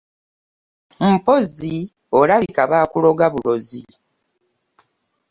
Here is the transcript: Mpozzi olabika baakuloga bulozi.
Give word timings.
Mpozzi 1.11 1.75
olabika 2.19 2.61
baakuloga 2.71 3.25
bulozi. 3.33 3.83